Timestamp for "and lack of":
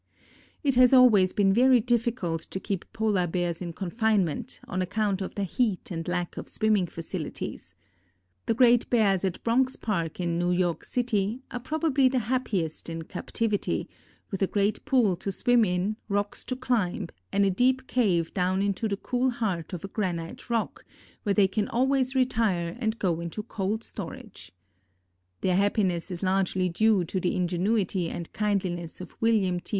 5.91-6.49